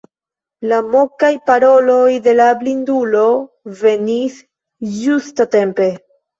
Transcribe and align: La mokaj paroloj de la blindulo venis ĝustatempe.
La 0.69 0.77
mokaj 0.95 1.29
paroloj 1.49 2.07
de 2.29 2.33
la 2.41 2.49
blindulo 2.63 3.29
venis 3.85 4.43
ĝustatempe. 4.99 5.93